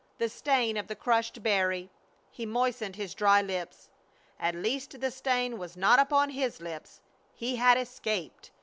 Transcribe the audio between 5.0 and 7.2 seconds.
stain was not upon his lips.